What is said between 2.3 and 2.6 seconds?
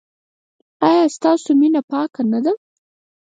نه ده؟